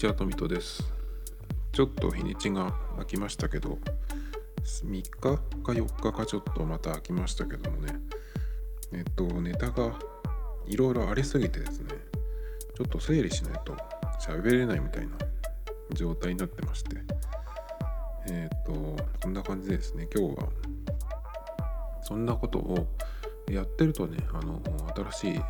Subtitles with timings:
[0.00, 0.82] じゃあ、富戸です。
[1.72, 3.78] ちょっと日にちが空きましたけど、
[4.64, 8.00] 3日か4日かちょっとまた空きましたけどもね、
[8.94, 9.98] えっと、ネタが
[10.66, 11.94] いろいろありすぎてですね、
[12.76, 13.76] ちょっと整理しないと
[14.20, 15.16] 喋れないみたいな
[15.92, 16.96] 状態になってまして、
[18.30, 18.72] えっと、
[19.22, 20.48] こんな感じですね、今日は、
[22.02, 22.86] そんなことを
[23.48, 24.62] やってるとね、あの、
[25.12, 25.40] 新しい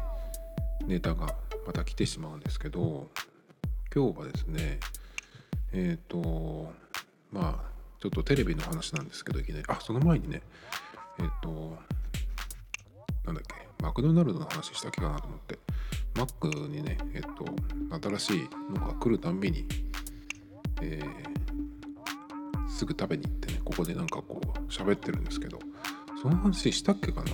[0.87, 1.35] ネタが
[1.67, 3.09] また来てしまうんですけど、
[3.93, 4.79] 今日はですね
[5.73, 6.73] えっ、と
[7.33, 9.65] まあちょっとテレビの話なんですけどいきなり。
[9.67, 10.43] あその前にね
[11.19, 11.77] えっ、と
[13.25, 15.59] なんだっけマクドナルドの話したっけかなと思って。
[16.17, 17.23] マックにねえっ、
[18.01, 19.65] と新しいのが来るたんびに
[20.83, 25.59] えーすぐ食べに行ってねここでなんかこう喋ってるんですけど
[26.21, 27.31] その話したっけかな。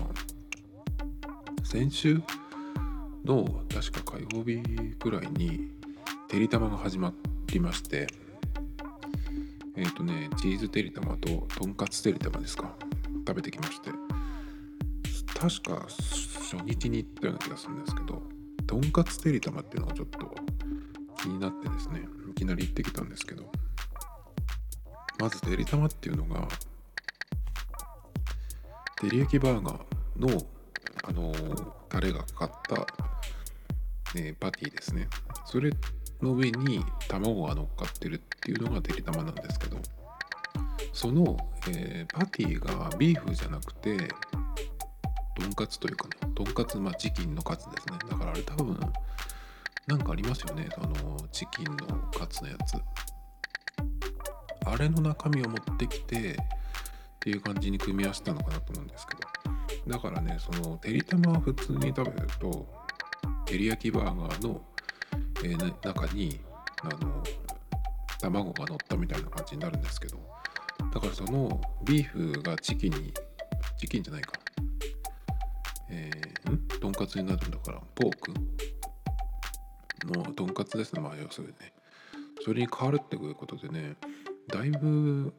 [1.65, 2.21] 先週？
[3.25, 4.63] の確か火曜日
[5.01, 5.73] くらいに
[6.29, 7.13] てりたまが始ま
[7.53, 8.07] りまして
[9.77, 12.73] えっ、とねチーズてりたまととんかつてりたまですか？
[13.27, 13.91] 食べてきまして。
[15.39, 15.87] 確か
[16.51, 18.23] 初日に行ったような気がするんですけど
[18.67, 20.35] とんかつてりたまっていうのがちょっと
[21.21, 23.45] 気になってですねいきなり行ってきたんですけど
[25.19, 26.47] まずてりたまっていうのが
[29.01, 29.77] 照り焼きバーガー
[30.17, 30.43] の
[31.09, 32.87] あのータレがかかった、
[34.19, 35.09] えパティですね。
[35.45, 35.71] それ
[36.21, 39.79] の上に卵が乗っかってるっていうのがてりたまなんですけど
[40.93, 41.37] その、
[41.69, 43.97] えーパティがビーフじゃなくて
[45.37, 47.99] とんかつというかねとんかつまあチキンのカツですね。
[48.11, 48.79] だからあれ多分
[49.87, 50.69] なんかありますよね。
[50.75, 52.77] そのチキンのカツのやつ。
[54.65, 56.37] あれの中身を持ってきてっ
[57.21, 59.21] ていう感じに組み合わせたのかなと思うんですけど。
[59.93, 62.67] だからねそのてりたまは普通に食べると
[63.47, 64.61] 照り焼きバーガーの、
[65.45, 66.41] えー中に
[66.83, 67.23] あの
[68.21, 70.19] 卵が乗ったみたいな感じになるんですけど。
[70.93, 73.13] だからそのビーフがチキンに
[73.79, 74.33] チキンじゃないか、
[76.87, 78.33] とんかつになるんだからポーク
[80.07, 81.01] のとんかつですね。
[81.01, 81.73] まあ要するにね。
[82.45, 83.97] それに変わるっていうことでね
[84.47, 85.35] だいぶ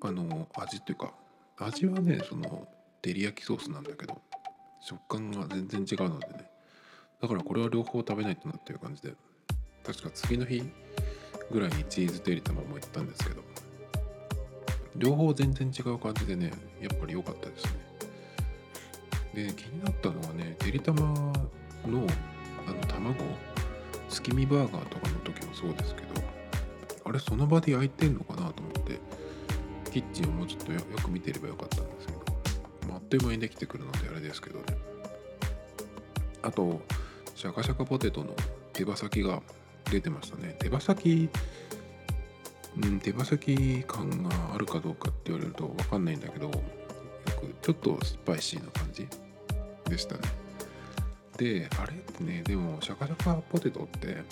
[0.00, 1.12] あの味っていうか
[1.56, 2.68] 味はねその
[3.02, 4.20] 照り焼きソースなんだけど
[4.80, 6.48] 食感が全然違うのでね。
[7.20, 9.14] だからこれは両方食べないとなっていう感じで
[9.84, 10.62] 確か次の日
[11.50, 13.42] ぐらいにチーズてりたまも行ったんですけど
[14.94, 17.87] 両方全然違う感じでねやっぱり良かったですね。
[19.46, 21.00] で気になったのはねてりたま
[21.86, 22.06] の
[22.66, 23.14] あの卵
[24.08, 26.08] 月見バーガーとかの時もそうですけど
[27.04, 28.98] あれその場で焼いてんのかなと思って
[29.90, 32.18] キッチンをもうちょっとよく見てればよかったんですけど、
[32.88, 34.64] まあ、あっという間にできてくるのであれですけどね。
[36.42, 36.80] あと
[37.34, 38.34] シャカシャカポテトの
[38.72, 39.40] 手羽先が
[39.90, 40.56] 出てましたね。
[40.58, 41.30] 手羽先
[42.82, 49.06] うん手羽先感があるかどうかって言われると分かんないんだけどよくちょっとスパイシーな感じ
[49.88, 50.20] でしたね。
[51.36, 51.92] であれ？
[51.92, 54.22] ってねでもシャカシャカポテトって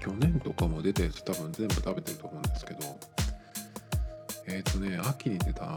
[0.00, 2.80] 去年とかも出たやつ多分全部食べてると思うんですけど
[4.46, 5.76] えっ、とね秋に出た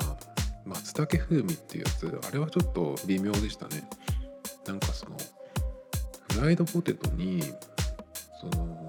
[0.66, 3.83] 松茸風味っていうやつあれはちょっと微妙でしたね。
[4.66, 5.16] なんかその
[6.33, 7.41] フライドポテトに
[8.39, 8.88] その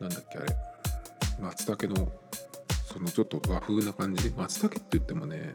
[0.00, 0.56] なんだっけあれ
[1.40, 2.12] 松茸の
[2.84, 4.30] そのちょっと和風な感じ？
[4.30, 5.54] 松茸って言ってもね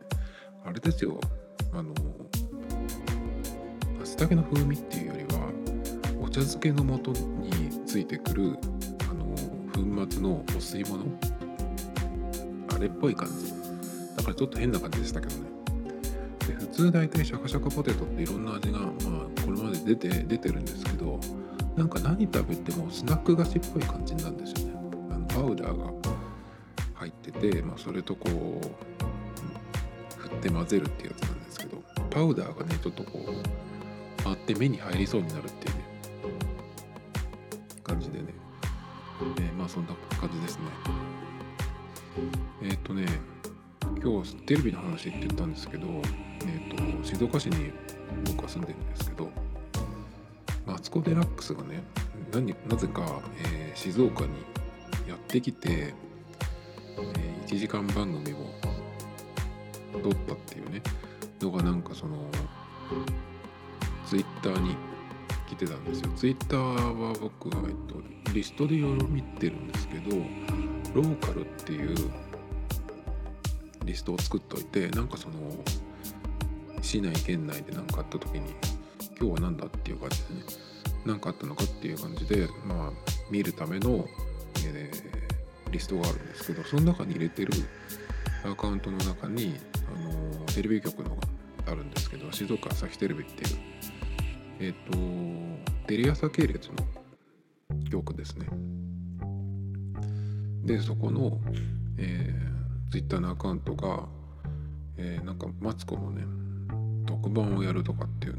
[0.65, 1.19] あれですよ。
[1.73, 1.93] あの
[3.99, 5.49] 松茸の風味っていうよりは
[6.21, 8.57] お茶漬けの素についてくる
[9.09, 9.25] あの
[9.73, 11.05] 粉末のお吸い物。
[12.75, 13.51] あれっぽい感じ。
[14.17, 15.49] だからちょっと変な感じでしたけどね。
[16.47, 18.89] で普通大体シャカシャカポテトっていろんな味がまあ
[19.45, 21.19] これまで出て出てるんですけど
[21.75, 24.73] なんか何食べてもスナック菓子っぽい感じなんですよね。
[25.11, 25.91] あのパウダーが
[26.95, 31.30] 入ってて、まあ、それとこう振って混ぜるっていうやつ
[32.11, 33.19] パウダーがねちょっとこ
[34.25, 35.81] うあって目に入りそうになるっていうね
[37.83, 38.25] 感じでね、
[39.37, 40.63] えーまあそんな感じですね。
[42.61, 43.05] えーっ、とね
[44.03, 47.71] 今日テレビの話って言ったんですけど、えー、と静岡市に
[48.25, 49.29] 僕は住んでるんですけど
[50.65, 51.81] マツコ・デラックスがね
[52.31, 54.29] 何なぜか、えー静岡に
[55.07, 55.93] やってきて、
[57.15, 58.37] え1時間番組を
[60.03, 60.81] 撮ったっていうね
[61.45, 62.17] のがなんかその
[64.05, 64.75] ツイッターに
[65.47, 66.09] 来てたんですよ。
[66.15, 70.17] ツイッターは僕は、えっと、リストでいろいろ見てるんですけど
[70.93, 71.95] ローカルっていう
[73.85, 75.35] リストを作っといてなんかその
[76.81, 78.53] 市内県内で何かあった時に
[79.19, 80.41] 今日は何だっていう感じでね
[81.05, 82.91] 何かあったのかっていう感じでまあ
[83.29, 84.05] 見るための、
[84.65, 87.51] えー、リストがあるんですけどその中に入れてる
[88.43, 89.55] アカウントの中に、
[89.95, 91.21] あの、テレビ局のが
[91.71, 93.57] あるんですけど静岡朝日テレビっていう
[94.59, 96.75] えっ、ー、とテレ朝系列の
[97.89, 98.47] 局ですね。
[100.63, 101.39] でそこの、
[101.97, 104.05] えー、ツイッターのアカウントが、
[104.97, 106.23] えー、なんかマツコのね
[107.07, 108.37] 特番をやるとかっていう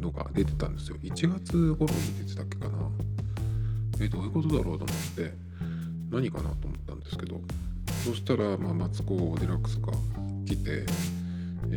[0.00, 0.96] のが出てたんですよ。
[1.02, 2.78] 1月頃に出てたっけかな。
[4.00, 4.86] えどういうことだろうと思っ
[5.16, 5.34] て
[6.10, 7.40] 何かなと思ったんですけど
[8.04, 9.92] そしたら、まあ、マツコ・デラックスが
[10.46, 10.86] 来て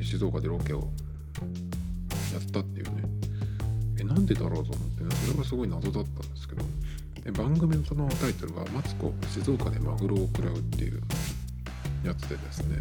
[0.01, 0.89] 静岡でロケを
[2.33, 3.03] やったっていうね。
[3.99, 6.63] えなんでだろうと思ってねそれがすごい謎だったんですけど
[7.23, 11.01] で番組のそのタイトルが「マツコ静岡でマグロを食らう」っていう
[12.03, 12.77] やつでですね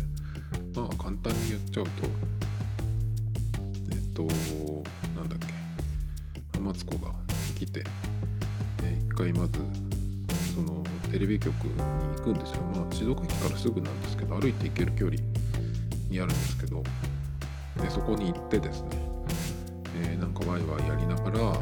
[0.74, 1.90] まあ簡単に言っちゃうと
[3.90, 4.22] えっと
[5.18, 5.38] なんだっ
[6.52, 7.12] けマツコが
[7.58, 7.84] 来て
[9.08, 9.52] 一回まず
[10.54, 11.82] そのテレビ局に
[12.16, 12.62] 行くんですよ。
[12.74, 15.29] まあ静岡駅からすぐなんですけど歩いて行ける距離
[16.10, 16.82] にあるんですけど
[17.80, 18.88] でそこに行ってですね、
[20.02, 21.58] えー、なんかワイワイやりながら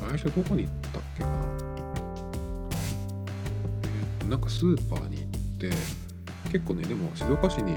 [0.00, 1.36] 最初どこに行ったっけかな。
[4.20, 5.28] えー、なんかスーパーに行っ
[5.58, 5.70] て
[6.50, 7.76] 結構ねでも静岡市に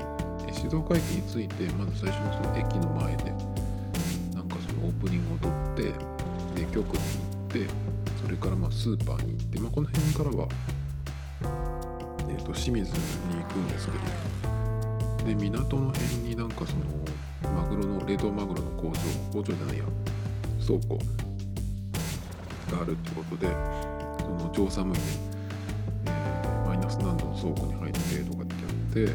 [0.53, 3.23] 静岡駅に着いてまず最初のその駅の前で
[4.33, 5.83] なんかそのオープニングを撮って
[6.55, 7.01] で局に
[7.53, 7.67] 行って
[8.23, 10.47] それからまあスーパーに行って、まあ、この辺からは、
[12.29, 14.44] えー、と清水に行くんですけど
[15.25, 18.93] で港の辺になんかそのマグロの冷凍マグロの工場
[19.33, 19.83] 工場じゃないや
[20.63, 20.99] 倉庫
[22.71, 23.47] があるってことで
[24.19, 25.03] その超寒いね、
[26.05, 29.13] えー、マイナス何度の倉庫に入ってとかってやっ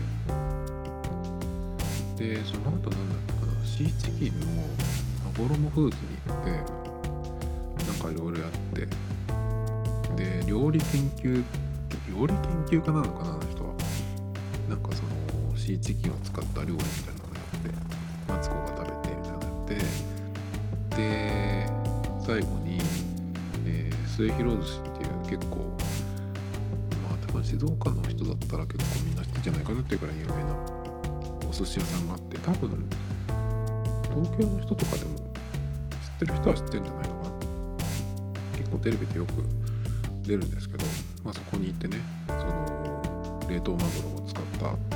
[2.18, 6.50] てでその後なんだったかなシーチキンのマゴロモフーズに行って
[7.86, 8.88] なんかいろいろやって
[10.16, 11.44] で料理研究
[12.12, 12.34] 料理
[12.68, 13.70] 研究家なのかなあの人は。
[14.70, 14.94] なんか
[15.70, 17.70] そのシーチキンを使った料理みたいなのをやって
[18.28, 19.74] マツコが食べてみたいなのやって
[20.96, 21.70] で
[22.20, 22.78] 最後に、
[23.66, 25.56] えー、末広寿司っていう結構
[27.08, 30.56] まあ多分静岡の人だったら結構みんな知ってんじゃないかなっていうくらい有名な
[31.48, 32.88] お寿司屋さんがあって多分
[34.12, 35.24] 東京の人とかでも知っ
[36.18, 37.30] てる人は知ってるんじゃないのかな。
[38.58, 39.30] 結構テレビでよく
[40.26, 40.84] 出るんですけど、
[41.24, 43.84] まあ、そこに行ってねその冷凍マグ
[44.18, 44.89] ロを使った、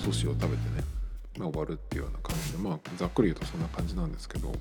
[0.00, 0.84] お寿司を食べてね、
[1.38, 4.52] まあ、終わるっていうような感じでまあざっくり言うとそんな感じなんですけど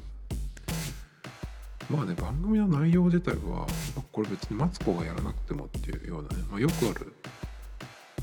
[1.89, 3.65] まあね番組の内容自体は、
[4.11, 7.13] これ別にマツコがやらなくてもっていうようなね、まあ、よくある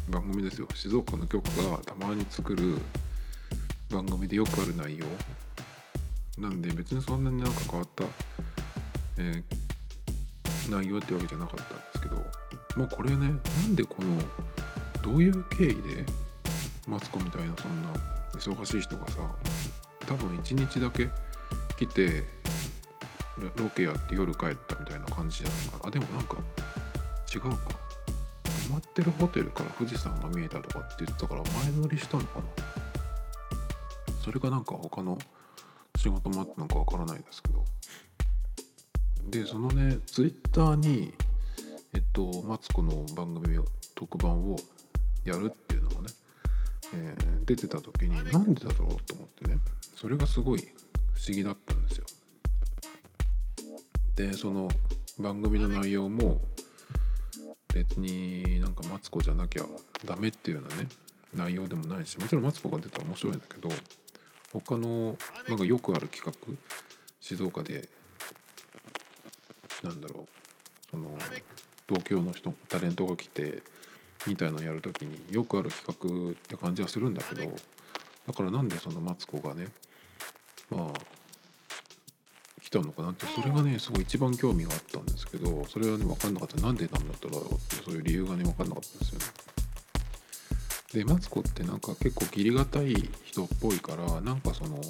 [0.08, 0.68] 番組ですよ。
[0.72, 2.78] 静岡の局がたまに作る
[3.90, 5.06] 番組でよくある内容。
[6.38, 8.04] なんで別にそんなになんか変わった、
[9.19, 12.16] えー、内容ってわけじゃなかったんですけど
[12.76, 13.30] もうこれねな
[13.69, 14.20] んでこの
[15.02, 16.04] どういう経緯で
[16.86, 17.88] マツコみたいなそんな
[18.34, 19.19] 忙しい人がさ
[20.06, 21.08] 多分1日だけ
[21.76, 22.24] 来て
[23.56, 25.88] ロケやって夜帰ったみたいな感じじゃないかな。
[25.88, 26.36] あでもなんか
[27.34, 27.48] 違うか。
[28.69, 32.44] 泊まってるホテルから富士山が見えたとかって言ってたから前乗りしたのかな。
[34.24, 35.19] それがなんか他の
[35.96, 37.64] 仕事もあったのかわからないですけど。
[39.28, 41.12] でそのねツイッターに
[41.94, 43.64] えっとマツコの番組を
[43.94, 44.56] 特番を
[45.24, 45.95] やるっていうのが、
[46.96, 49.58] えー、出てた時になんでだろうと思ってね。
[49.94, 52.06] それがすごい不思議だったんですよ。
[54.17, 54.69] でその
[55.19, 56.41] 番組の内容も
[57.74, 59.65] 別になんかマツコじゃなきゃ
[60.06, 60.88] ダメっていうようなね
[61.34, 63.69] 内容でもないしもちろんマツコが出たら面白いんだけど
[64.53, 65.17] 他の
[65.48, 66.55] なんかよくある企画
[67.20, 67.88] 静岡で
[69.82, 70.26] なんだろう
[70.91, 71.10] その
[71.86, 73.62] 東京の人タレントが来て
[74.26, 77.50] みたいなのやるときによくある企画って感じはするんだけど
[78.26, 79.68] だからなんでそのマツコがね
[80.70, 81.00] まあ
[82.62, 86.60] 来たのかなってそれがねすごい一番興味があったんですけどそれはね分かんなかった。
[86.60, 89.26] なんでなんだっただろうってそういう理由がね分かんなかったんですよね。
[90.92, 94.80] でマツコってなんか結構義理がたい人っぽいからなんかその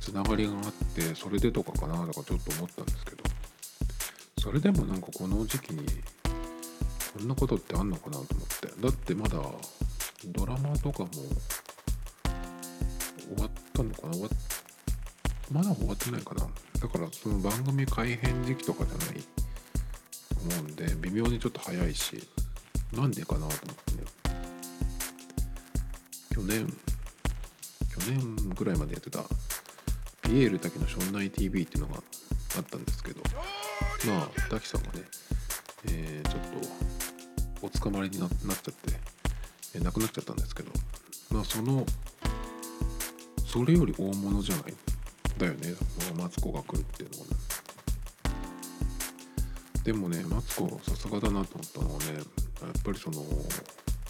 [0.00, 3.24] つながりがあってそれでとかかなとかちょっと思ったんですけど
[4.38, 5.84] それでもなんかこの時期に
[7.16, 8.68] こんなことってあんのかなと思って。
[8.80, 9.40] だってまだ
[10.26, 11.22] ドラマとかも終
[13.42, 14.12] わったのかな？
[14.12, 14.28] 終わ
[15.50, 16.46] まだ終わってないかな。
[16.80, 19.16] だからその番組改編時期とかじゃない。
[19.16, 22.28] と思うんで微妙にちょっと早いし
[22.92, 24.04] なんでかなと思ってね。
[26.34, 29.24] 去年去年ぐらいまでやってた
[30.22, 32.02] ピエール滝の「ションナイ TV」っていうのが
[32.56, 33.22] あったんですけど。
[34.06, 35.00] まあ滝さんがね、
[35.90, 36.42] えー、ちょっ
[37.60, 38.92] とお捕まりになっちゃって、
[39.74, 40.70] えー、亡くなっちゃったんですけど
[41.30, 41.84] まあその
[43.46, 44.74] それより大物じゃない？
[45.38, 45.74] だよね。
[46.18, 47.30] マツコが来るっていうのはね。
[49.84, 53.22] でもねマツコさすがだなと思ったのはねやっぱりその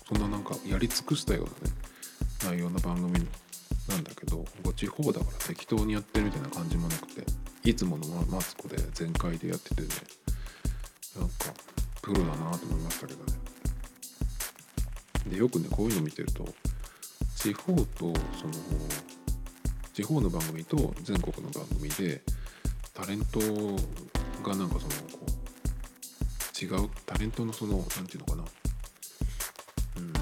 [0.08, 1.76] そんななんかやり尽くしたようなね
[2.44, 3.12] 内容の番組
[3.88, 7.24] なんだけど地方だから適当にやってるみたいな感じもなくて
[7.68, 9.88] いつものマツコで全開でやっててね。
[11.18, 11.52] なんか
[12.02, 13.32] プロだなと思いましたけどね。
[15.28, 16.46] でよくねこういうの見てると
[17.34, 18.12] 地方とその
[19.92, 22.22] 地方の番組と全国の番組で
[22.94, 23.40] タレント
[24.42, 28.44] がなんかそのこう違うタレントのその何て言うのかな。
[29.98, 30.12] うん。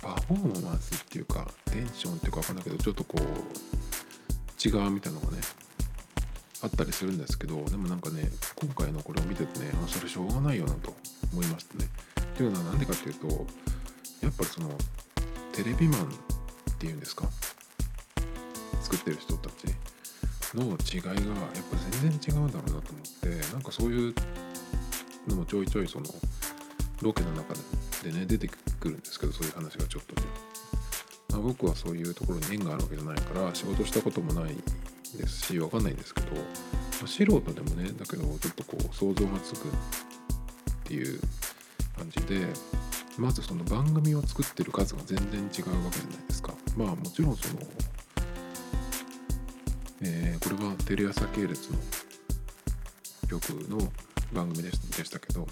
[0.00, 5.42] パフォーマンスっていうかテンションっていうか分かんないけどちょっとこう違うみたいなのがね
[6.62, 10.94] あったりするんですけどでもなんかね今回のこれを見ててねあそれしょうがないよなと
[11.32, 11.88] 思いましたね。
[12.20, 13.26] っていうのは何でかっていうと
[14.20, 14.70] やっぱりその
[15.52, 16.06] テレビマンっ
[16.78, 17.28] ていうんですか？
[18.82, 19.66] 作ってる人たち
[20.54, 24.14] の違いがやっぱ全然違うんだろうなと思ってなんかそういう
[25.26, 26.06] のもちょいちょいその
[27.02, 27.54] ロケの中
[28.02, 30.26] でね出てくるんですけどそういう話がちょっとね、
[31.34, 34.56] あ、僕はそういうところに縁があるわけじゃないから仕事したこともない
[35.16, 36.42] ですし分かんないんですけど、ま
[37.04, 39.70] あ、素人でもねだけどちょっとこう想像がつくっ
[40.84, 41.20] ていう
[41.96, 42.46] 感じで
[43.16, 46.54] まずその番組を作ってる数が全然違うわけじゃないですか。
[46.76, 47.60] まあもちろんその、
[50.02, 51.78] えー、これはテレ朝系列の
[53.28, 53.78] 局の
[54.32, 55.46] 番組でしたけど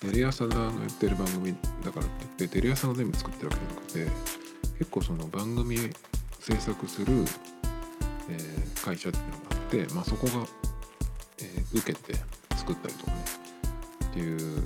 [0.00, 4.32] テレ朝がやってる番組だからって言ってテレ朝が全部作ってるわけじゃなくて
[4.78, 5.78] 結構その番組
[6.40, 7.24] 制作する、
[8.30, 10.46] えー、会社っていうのがあって、まあ、そこが、
[11.38, 12.18] えー、受けて
[12.56, 13.24] 作ったりとかね
[14.06, 14.62] っていう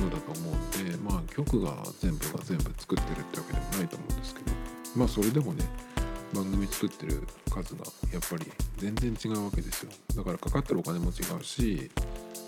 [0.00, 4.52] のだと思うんでまあ局が全部が全部作ってるってわけでもないと思うんですけど
[4.96, 5.64] まあそれでもね
[6.34, 9.90] 番組作ってる数がやっぱり全然違うわけですよ。
[10.14, 11.90] だからかかってるお金も違うし、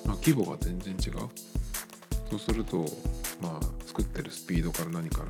[0.05, 1.29] まあ、規模が全然違う。
[2.31, 2.85] そうすると
[3.41, 5.29] まあ作ってるスピードから何から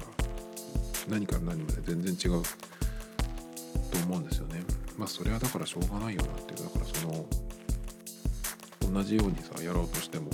[1.08, 4.62] 何から何まで全然違うと思うんですよね。
[5.00, 6.64] まあそれはだからしょうがないよなっていう。
[6.64, 10.28] だからその同じようにさやろうとしても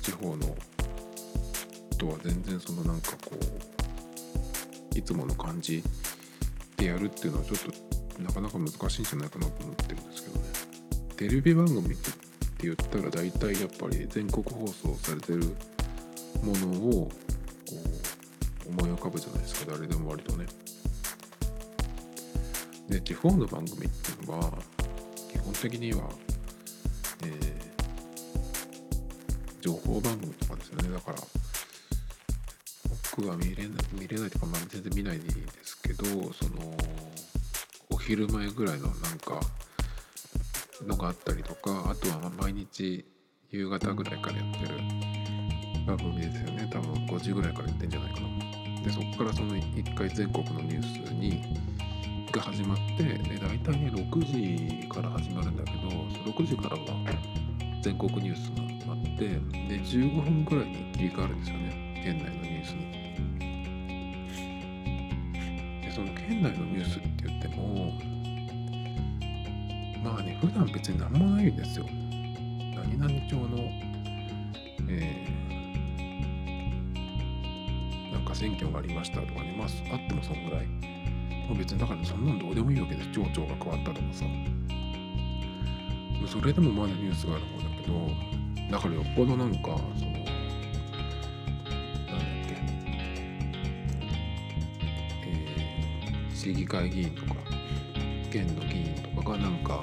[0.00, 0.56] 地方の
[1.98, 3.36] とは全然そのなんかこ
[4.94, 5.82] ういつもの感じ
[6.78, 7.58] でやるっていうのはちょっ
[8.16, 10.46] となかなか難しいんじゃないかなと思ってるんですけどね。
[11.18, 12.10] テレビ番組って
[12.62, 15.54] 言ったら大体やっぱり全国放送されてる
[16.42, 17.12] ものをこ
[18.66, 19.72] う思い浮かぶじゃないですか。
[19.72, 20.46] 誰でも割とね。
[22.90, 24.50] で地方の番組っていうのは
[25.32, 26.10] 基本的には、
[27.24, 27.30] えー、
[29.60, 30.88] 情報番組とかですよね。
[30.90, 31.18] だから
[33.16, 35.30] 僕は見れない見れないとか、ま、全然見ないで
[35.64, 36.10] すけどそ
[36.46, 36.76] の
[37.90, 39.40] お昼前ぐらいのなんか
[40.84, 43.04] のがあったりとかあとは毎日
[43.50, 44.78] 夕方ぐらいからやってる
[45.86, 46.68] 番組ですよね。
[46.72, 48.28] 多分5時ぐらいからやってんじゃないかな。
[48.82, 51.69] でそこからその1回全国のニュースに
[52.32, 55.88] が始まってで大体ね6時から始まるんだけど
[56.30, 56.82] 6時からは
[57.82, 58.50] 全国ニュース
[58.86, 63.00] があってで15分ぐらいに切り替わるんですよね県内のニュースに。
[65.82, 67.92] でその県内のニュースって言っても
[70.04, 71.86] まあね普段別に何もないんですよ
[72.74, 73.90] 何々町の
[74.92, 80.66] えー、なんか選挙がありましたとかねまああってもそんぐらい、
[81.54, 83.08] 別にだからそんなんどうでもいいわけです。
[83.10, 84.24] 町長が変わったとかさ。
[86.26, 87.92] それでもまだニュースがある方だけど
[88.70, 90.26] だからよっぽどなんかそのなんだっ
[92.46, 92.54] け。
[95.26, 97.34] えー市議会議員とか
[98.30, 99.82] 県の議員とかがなんか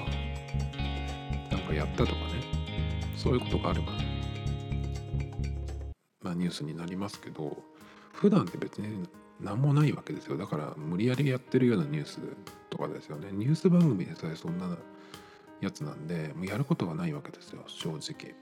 [1.50, 2.18] なんかやったとかね。
[3.16, 3.92] そういうことがあれば
[6.22, 7.56] まあニュースになりますけど
[8.12, 9.08] 普段って別に
[9.40, 10.36] 何もないわけですよ。
[10.36, 12.18] だから無理やりやってるようなニュース
[12.70, 13.28] とかですよね。
[13.32, 14.76] ニュース番組でさえそんな
[15.60, 17.62] やつなんでもうやることはないわけですよ。
[17.66, 18.34] 正直。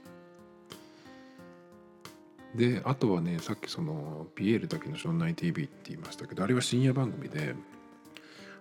[2.55, 7.55] であとはねさっきそのピエールだけの「ションナイ TV」って言いましたけどあれは深夜番組で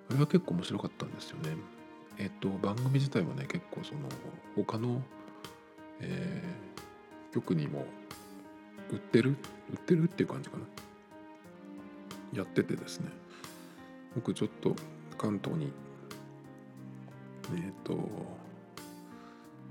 [0.09, 1.55] あれは結構面白かったんですよね。
[2.17, 4.01] えっと番組自体はね結構その
[4.55, 5.01] 他の、
[6.01, 7.85] えー、局にも
[8.91, 9.37] 売ってる？
[9.71, 10.63] 売ってるっていう感じかな。
[12.35, 13.09] やっててですね。
[14.15, 14.75] 僕ちょっと
[15.17, 15.71] 関東に
[17.53, 17.97] えっ、ー、と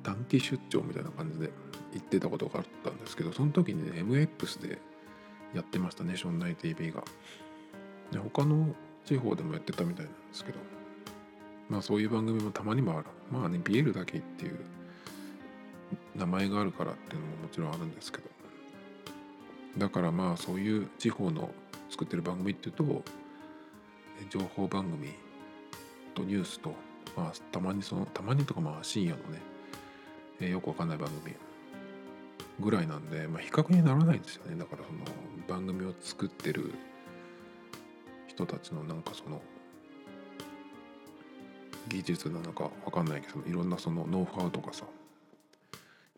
[0.02, 1.50] 短期出張みたいな感じで
[1.94, 4.78] 行ってたことがあったんですけどその時にね MX で
[5.54, 7.02] やってましたねションナイ TV が。
[8.12, 10.58] で他の地方でもやってたみたいなんですけど
[11.68, 13.06] まあそういう番組もたまにもある。
[13.30, 14.58] まあねビエルだけっていう
[16.14, 18.34] 名前があるからっていうのももちろんあるんですけど。
[19.78, 21.50] だからまあそういう地方の
[21.90, 23.02] 作ってる番組っていうと
[24.30, 25.12] 情報番組
[26.14, 26.74] とニュースと
[27.16, 29.40] まあたまにそのたまにとかまあ深夜のね、
[30.40, 31.34] えー、よくわかんない番組
[32.60, 34.56] ぐらいなんで、まあ、比較にならないんですよね。
[34.56, 35.00] だからその
[35.48, 36.72] 番組を作ってる
[38.28, 39.42] 人たちのなんかその
[41.88, 44.84] 技術なのかわかんないけどいろんなそのノウハウとかさ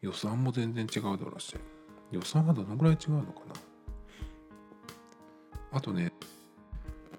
[0.01, 1.55] 予算も全然違うだろうし
[2.13, 3.66] 予算はどのぐらい違うのかな。
[5.77, 6.11] あとね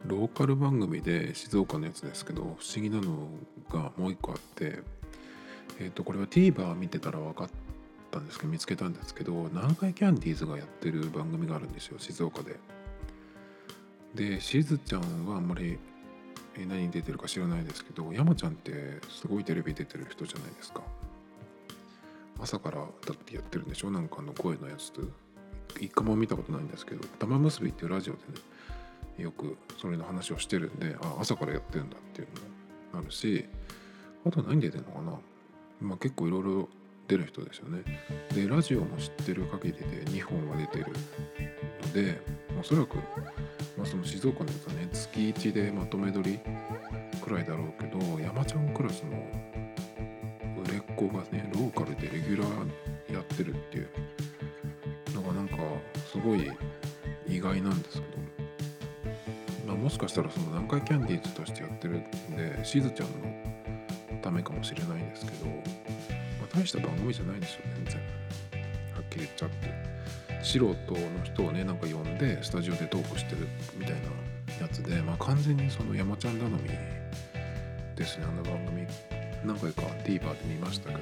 [0.07, 3.27] ローカル番組で静岡のやつですけど不思議なの
[3.69, 4.79] がもう一個あって
[5.79, 7.49] えっ、ー、とこれは TVer 見てたら分かっ
[8.09, 12.55] たんですけど見つけたんですけど南海キャンディーズがやってる番組があるんですよ静岡で。
[14.15, 15.77] でしずちゃんはあんまり
[16.67, 20.81] 何に出てるか知らないですけど山ちゃんってすごいテレビ出てる人じゃないですか。
[22.39, 23.91] 朝からだってやってるんでしょ？
[23.91, 24.91] なんかの声のやつ。
[24.93, 25.01] と
[25.81, 32.27] 一回も見たことないんですけど玉結びっていうラジオでねよくそれの話をしてるんであ朝からやってるんだっていう
[32.93, 33.45] のもあるし
[34.25, 35.19] あと何出てるのかな。
[35.81, 36.69] まあ結構いろいろ
[37.07, 37.83] 出る人ですよね。
[38.33, 39.81] でラジオも知ってる限りで
[40.11, 40.85] 2本は出てる
[41.83, 42.21] ので
[42.59, 42.97] おそらく、
[43.77, 46.39] まあ、その静岡のやつはね月1でまとめ撮り
[47.23, 49.11] くらいだろうけど山ちゃんクラスの
[50.63, 53.89] 売れっ子がねローカルでレギュラーやってるっていう
[55.57, 56.51] のがすごい
[57.27, 58.07] 意外なんですけど、
[59.67, 65.53] まあ、もしかしたらその南海キャンディーズとしてやってるんでしずちゃんのためかもしれないんですけど、ま
[66.51, 67.95] あ、大した番組じゃないですよ全然。
[68.93, 69.97] はっきり言っちゃって。
[70.43, 70.75] 素人の
[71.23, 74.01] 人をねなんか呼んでスタジオでトークしてるみたいな
[74.61, 76.69] やつで、まあ、完全にその山ちゃん頼み
[77.95, 78.85] ですねあの番組。
[79.45, 81.01] 何回か TVer で見ましたけど。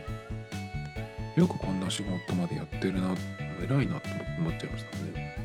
[1.36, 5.36] よくこんな仕事までやってるなって偉いなと思っちゃいましたね。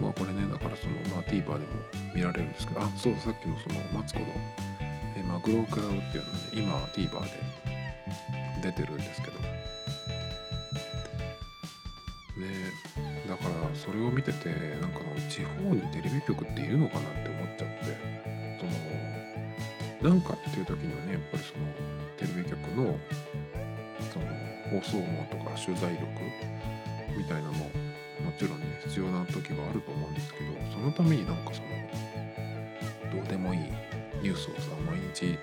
[0.00, 1.56] まあこれねだからその、まあ、TVer でも
[2.14, 4.26] 見られるんですけどあそうさっきのそのマツコの
[5.16, 7.30] えマグロを食らうっていうのね今 TVer で
[8.62, 9.38] 出てるんですけど。
[12.36, 12.48] ね
[13.28, 14.48] だからそれを見てて
[14.80, 17.96] なんか地方にテレビ局っているのかなって思っちゃって
[18.58, 21.64] そのなんかっていう時にはねやっぱりその
[22.18, 22.98] テレビ局の
[24.80, 26.06] 放送網とか取材力
[27.16, 27.70] みたいなのも
[28.24, 31.68] もちろんね必要な時はあると思うんですけどそのためになんかその
[33.14, 33.60] どうでもいい
[34.22, 35.38] ニュースをさ毎日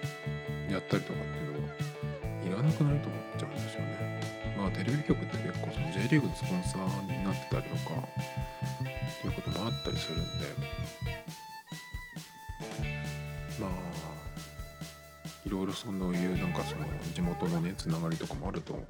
[0.72, 4.22] やったりとかっていうのはいらなくなると思っちゃうんですよね。
[4.58, 7.96] まあテレビ局って結構その J リーグのスポンサーになってたりとか
[8.82, 10.26] っていうこともあったりするんで
[13.60, 13.70] まあ
[15.46, 18.84] いろいろそういうなんかその地元のねつながりとかもあると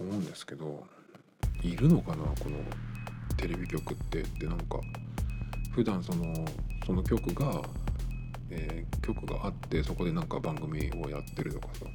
[0.00, 0.84] 思うんですけど
[1.62, 2.58] いるのかなこの
[3.36, 4.04] テレビ局って。
[4.22, 4.80] ってなんか
[5.72, 6.44] 普段その
[6.86, 7.62] その局が、
[8.50, 11.86] えー、局があってそこでなんか番組をやってるとかさ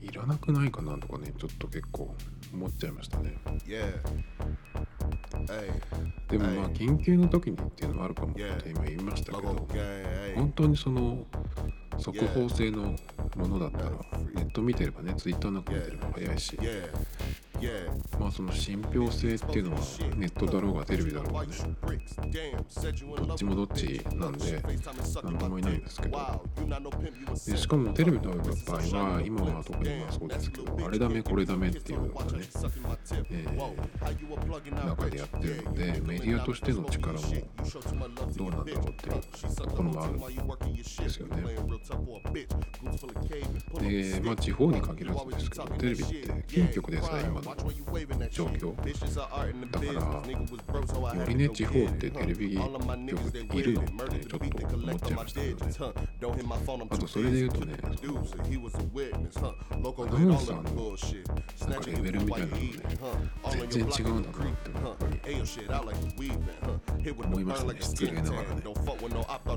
[0.00, 2.14] いらなくないかなとかねちょっと結構
[2.52, 3.36] 思っちゃいましたね。
[6.28, 9.66] でもまあ緊急の時にっていうのもあるかもって今言いましたけど
[10.36, 11.24] 本当にその
[11.98, 12.96] 速報性の
[13.34, 13.90] ものだったら
[14.34, 16.58] ネット見てればねツイッターなんか見てれば早いし。
[18.18, 19.80] まあその信憑性っていうのは
[20.16, 21.48] ネットだろうがテレビだろうがね。
[23.26, 24.62] どっちもどっちなんで
[25.22, 26.18] 何ともいないんですけど。
[27.46, 28.42] でしかもテレビの場合
[29.12, 32.30] は今は特にまあそうですけどあれダメこれダメっていうのがね、
[33.30, 37.20] えー、中でやってるのでメディアとしての力も
[38.36, 41.42] どうなんだろうっていうところもあるんですよね。
[43.80, 47.53] でまあ地方に限らずですけどテレビって金局でさえ今の
[48.30, 48.74] 状況
[49.70, 50.02] だか
[51.12, 52.56] らよりね地方ってテレビ
[53.06, 55.40] 局でいるのってねちょっと思っちゃいました
[56.90, 57.74] あとそれで言うとね
[60.04, 60.62] アナウンサーの
[61.70, 62.68] なんかレベルみたいなのね
[63.68, 64.70] 全然違うんだなって
[67.24, 68.62] 思いましたね失礼ながらね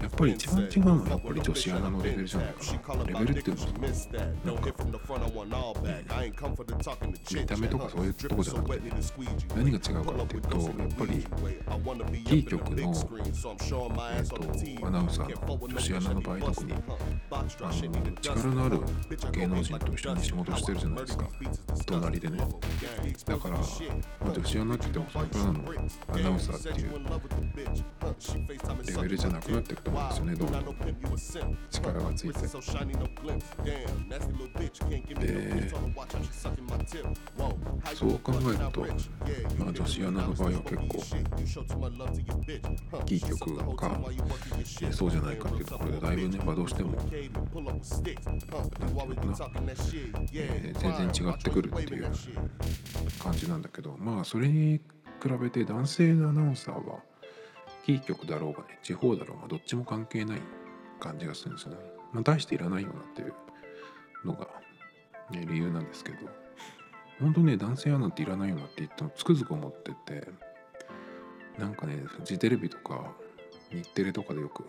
[0.01, 3.69] やっぱり一番違うのはやっぱり女子アナのレベルじゃないかなレベルっていうのは
[4.45, 4.69] なんか
[7.35, 8.91] 見た目とかそういうとこじゃなくて、
[9.55, 11.25] 何が違うかっていうとやっぱり
[12.23, 17.45] キー局の、えー、とアナウンサーの女子アナの場合特にあの
[18.21, 18.79] 力のある
[19.31, 21.29] 芸能人と一緒に仕事してるじゃないですか
[21.85, 22.37] 隣でね
[23.25, 25.51] だから、まあ、女子アナって言ってもそれからの
[26.09, 26.91] アナウンサーっていう
[28.85, 30.75] レベルじゃなくなっていくと思うんですよねどんどん
[31.69, 32.47] 力がついて
[35.15, 35.71] で
[37.95, 38.81] そう考えると、
[39.57, 40.83] まあ、女子アナの場合は結構
[43.05, 43.99] キー局か
[44.91, 47.39] そうじゃないかっていうところでだいぶね、まあ、どうしてもなんていうか
[49.61, 49.71] な、
[50.33, 52.07] え、全然違ってくるっていう
[53.19, 54.79] 感じなんだけどまあそれに
[55.21, 56.99] 比べて男性のアナウンサーは
[57.85, 60.41] キー局だろうがね地方だろうがどっちも関係ない
[60.99, 61.77] 感じがするんですよね。
[62.11, 63.33] まあ、大していらないよなっていう
[64.25, 64.47] のが、
[65.31, 66.17] ね、理由なんですけど
[67.19, 70.27] 本当ね男性アナっていらないよなって言ってもつくづく思ってて。
[71.57, 73.11] なんかねフジテレビとか
[73.71, 74.65] 日テレとかでよく、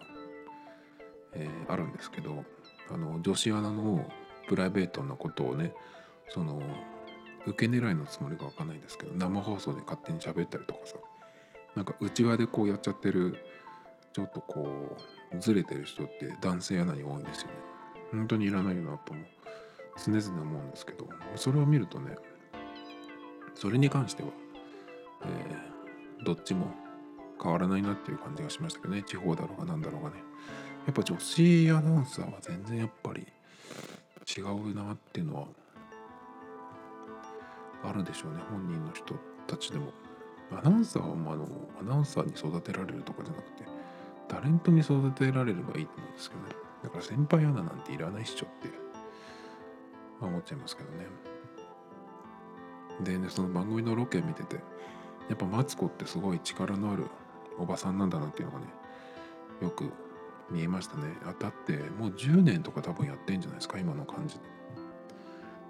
[1.35, 2.45] えー、あるんですけど
[2.91, 4.11] あの女子アナの
[4.49, 5.75] プライベートなことをね
[6.31, 6.61] その
[7.47, 10.97] 受け狙いのつもりがわかんないんですけど生放送で勝手に喋ったりとかさ
[11.77, 13.37] なんか内輪でこうやっちゃってる
[14.13, 14.97] ちょっとこ
[15.33, 17.55] うずれてる人って男性アナに多いんですよね。
[18.11, 19.21] 本当にいらないよなとも
[20.03, 21.07] 常々思うんですけど
[21.37, 22.17] それを見るとね
[23.59, 24.29] それに関しては、
[25.25, 26.73] えー、どっちも
[27.43, 29.03] 変わらないなっていう感じがしましたけどね。
[29.03, 30.17] 地方だろうが何だろうがね。
[30.87, 33.27] やっぱ女子アナウンサーは全然やっぱり
[34.37, 35.47] 違うなっていうのは
[37.83, 38.39] あるでしょうね。
[38.49, 39.17] 本人の人
[39.49, 39.93] たちでも。
[40.53, 41.47] アナウンサーはあの
[41.81, 43.65] アナウンサーに育てられるとかじゃなくて
[44.29, 46.49] タレントに育てられればいいと思うんですけどね。
[46.85, 48.71] だから先輩アナなんていらないっしょって、
[50.21, 51.07] 思っちゃいますけどね。
[53.03, 54.57] でねその番組のロケ見てて
[55.29, 57.05] やっぱマツコってすごい力のある
[57.59, 58.67] おばさんなんだなっていうのがね
[59.63, 59.93] よく
[60.51, 61.03] 見えましたね。
[61.25, 64.37] あだってもう10年とか多分やってんじゃないですか今の感じ。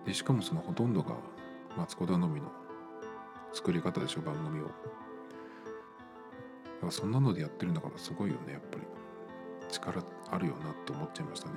[0.06, 1.14] でしかもそのほとんどが
[1.76, 2.52] マツコ頼みの
[3.52, 4.64] 作り方でしょ番組を。
[4.64, 4.76] だか
[6.86, 8.82] らそんなのでやってるんだからすごいよねやっぱり。
[9.70, 11.54] 力あるよなって思っちゃいましたね。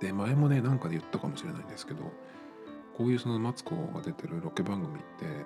[0.00, 2.12] で前もねなんかで言ったかもしれないんですけど
[2.96, 5.44] こういうそのマツコが出てるロケ番組って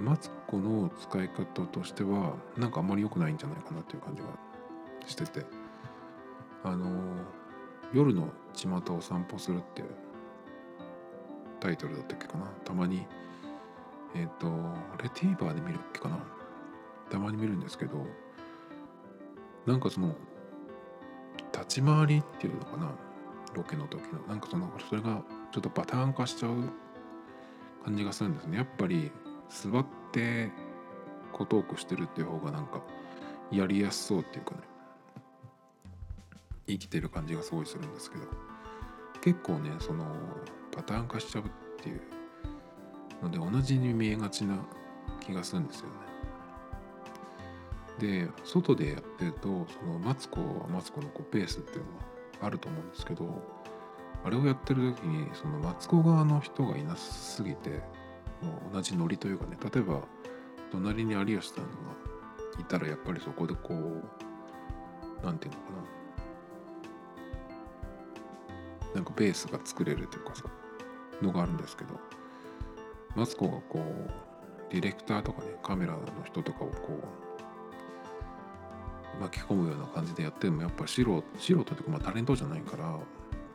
[0.00, 4.28] マツコの使い方としてはなんかあんまり良くないんじゃないかなっていう感じが
[5.06, 5.66] してて。
[6.66, 6.90] あの
[7.92, 9.88] 夜の巷を散歩するっていう
[11.60, 12.46] タイトルだったっけかな。
[12.64, 13.06] たまに
[14.16, 14.48] えっ、ー、と
[15.00, 16.18] レティーバーで見るっけかな。
[17.08, 18.04] たまに見るんですけど
[19.64, 20.16] なんかその
[21.52, 22.90] 立ち回りっていうのかな。
[23.54, 24.20] ロケの時の。
[24.26, 25.22] なんかそのそれが
[25.56, 26.70] ちょっとパターン化しちゃう
[27.82, 28.58] 感じがするんですね。
[28.58, 29.10] やっぱり
[29.48, 30.50] 座って
[31.32, 32.82] こうトークしてるっていう方がなんか
[33.50, 34.60] やりやすそうっていうかね。
[36.66, 38.24] 生きてる感じがすごいするんですけど。
[39.22, 40.04] 結構ねその
[40.72, 41.46] パターン化しちゃうっ
[41.82, 42.02] ていう
[43.22, 44.58] ので同じに見えがちな
[45.20, 45.92] 気がするんですよね。
[48.26, 52.02] で外でやってるとそのマツコはマツコのこうペースっていうのは
[52.42, 53.24] あると思うんですけど
[54.26, 57.70] あれをやってる時にそのマツコ側の人がいなすぎて
[58.42, 60.00] もう同じノリというかね例えば
[60.72, 61.70] 隣に有吉さんが
[62.60, 64.02] いたらやっぱりそこでこう
[65.24, 65.80] 何て言うのか
[68.90, 68.96] な。
[68.96, 70.42] なんかベースが作れるというかさ
[71.22, 72.00] のがあるんですけど
[73.14, 76.98] マツコがこうディレクターとかねカメラの人とかをこ
[79.18, 82.98] う巻き込むような感じでやってもやっぱ素人素人というかまあタレントじゃないから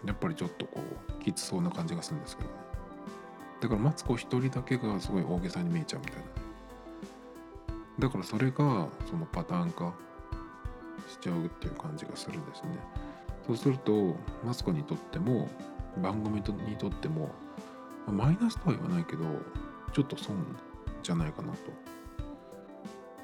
[0.05, 2.49] やっぱりちょっとこうきつそうな感じがするんですけど
[3.61, 6.23] だからマツコ一人だけがすごい大げさに見えちゃうみたいな。
[7.99, 9.93] だからそれがそのパターン化
[11.07, 12.69] しちゃうっていう感じがするんですね。
[13.45, 15.47] そうするとマツコにとっても
[16.01, 17.29] 番組にとっても
[18.07, 19.25] マイナスとは言わないけど
[19.93, 20.35] ちょっと損
[21.03, 21.57] じゃないかなと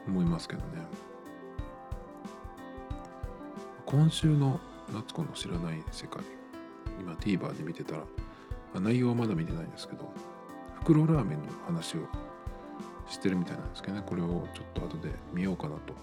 [0.08, 0.86] 思いますけどね。
[3.88, 4.60] 今週の
[4.94, 6.37] 夏子の知らない世界。
[7.00, 10.12] 今 TVer で見てたら内容はまだ見てないんですけど
[10.82, 12.02] 袋ラーメンの話を
[13.10, 15.94] してるみたいなんですけどねこれをちょっと後で見ようかなと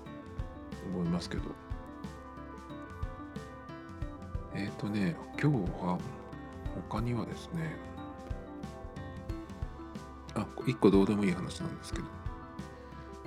[0.95, 1.43] 思いますけど。
[4.55, 5.99] えっ、ー、とね今日は
[6.91, 7.77] 他にはですね
[10.35, 12.05] あ一個どうでもいい話なんですけど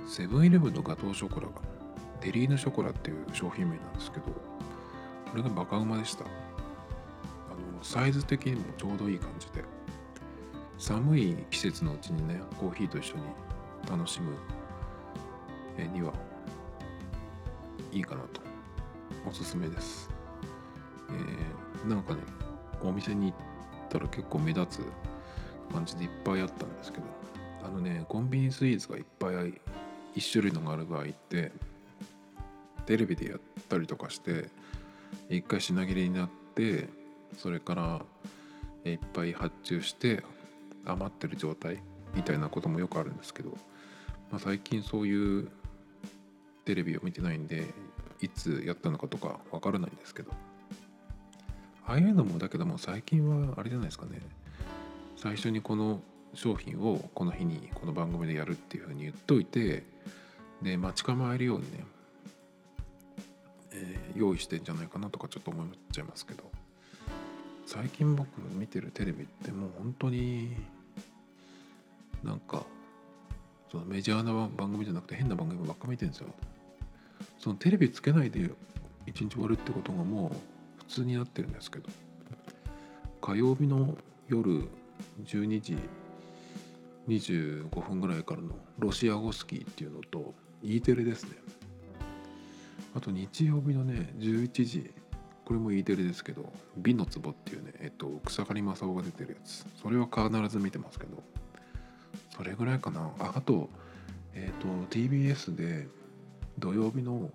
[0.06, 1.52] セブンイレブンのガトーショコラが
[2.20, 4.32] テリーヌショコラっていう商品名なんですけどこ
[5.36, 6.24] れがバカうまでした。
[7.82, 9.64] サイズ的にもちょうどいい感じで。
[10.78, 13.22] 寒い季節のうちにねコーヒーと一緒に
[13.90, 14.32] 楽しむ
[15.92, 16.12] には
[17.90, 18.48] いいかなと。
[19.26, 20.08] おすすめです、
[21.10, 22.20] えー、なんかね
[22.82, 23.40] お店に行っ
[23.88, 27.04] たら結構目立つ感じでいっぱいあったんですけど
[27.64, 29.34] あのねコンビニスイーツがいっぱい
[30.14, 31.52] 1種類のがある場合って
[32.86, 34.48] テレビでやったりとかして
[35.28, 36.88] 一回品切れになって
[37.36, 38.02] それから
[38.84, 40.22] いっぱい発注して
[40.84, 41.82] 余ってる状態
[42.14, 43.50] みたいなこともよくあるんですけど、
[44.30, 45.48] まあ、最近そういう
[46.64, 47.66] テレビを見てないんで
[48.20, 50.32] いつやったのかとかわからないんですけど
[51.86, 54.20] ああいうのもだけども最近はあれじゃないですかね。
[55.16, 56.02] 最初にこの
[56.34, 59.84] 商品をこの日にこの番組でやるっていうふうに言っといて
[60.60, 61.84] で待ち構えるようにね、
[63.72, 66.57] えー、用意してんじゃないかなとかちょっと思っちゃいますけど。
[67.70, 70.56] 最近僕見てるテレビってもう本当に
[72.24, 72.64] なんか
[73.70, 76.28] そのメジャーな番組じゃなくて変な番組ばっか見てるんですよ。
[77.38, 78.50] そのテレビつけないで
[79.04, 81.90] 一日終わるってことがもう普通になってるんですけど。
[83.20, 84.66] 火曜日の夜
[85.22, 85.76] 12時
[87.06, 91.36] 25分ぐらいからのロシア語スキーっていうのと E テレですね。
[92.94, 94.90] あと日曜日のね11時
[95.48, 99.64] これも E テレですけど「美の壺」っていうねえっと草刈正雄が出てるやつ。
[99.80, 101.22] それは必ず見てますけど
[102.36, 103.10] それぐらいかな。
[103.18, 103.70] ああと
[104.34, 105.88] えっと TBS で
[106.58, 107.30] 土曜日の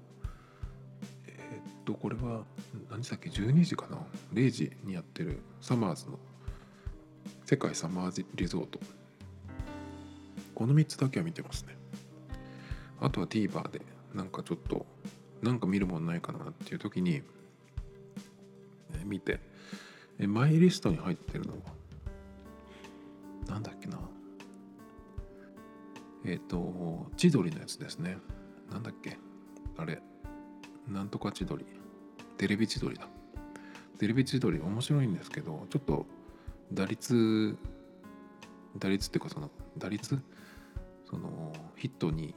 [1.26, 2.46] えっとこれは
[2.92, 3.98] 何時だっけ？12時かな
[4.32, 6.20] ？0時にやってるサマーズの
[7.46, 8.80] 世界サマーズリゾート。
[10.54, 11.76] この3つだけは見てますね。
[13.02, 13.82] あとは TVer で
[14.14, 14.86] なんかちょっと
[15.42, 17.24] なんか見るもんないかなっていう時に
[19.04, 19.40] 見て。
[20.20, 21.60] えマイリストに入ってるのは？
[23.48, 24.00] なんだっけな。
[26.26, 28.18] えっ、ー、と千鳥のやつですね。
[28.72, 29.18] なんだっけ？
[29.78, 30.02] あれ。
[30.88, 31.66] なんとか千鳥。
[32.38, 33.08] テレビ千鳥だ。
[33.98, 36.06] テレビ千鳥面白いんですけどちょっと
[36.72, 37.58] 打率
[38.78, 40.20] 打率っていうかその打率？
[41.10, 42.34] そのヒットに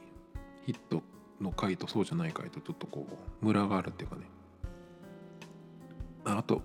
[0.65, 1.01] ヒット
[1.41, 3.07] の回とそうじゃない回とちょっとこ
[3.41, 4.23] うムラがあるっていうかね。
[6.35, 6.61] あと、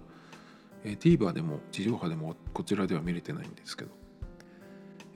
[0.85, 3.91] えー、TVer でも地上波でもこちらでは見れてないんですけど、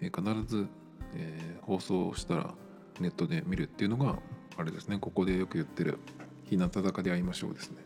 [0.00, 0.66] えー、必ず、
[1.14, 2.54] えー、放送したら
[3.00, 4.18] ネットで見るっていうのが
[4.56, 4.98] あれですね。
[4.98, 5.98] ここでよく言ってる
[6.48, 7.84] 「日向坂で会いましょう」ですね。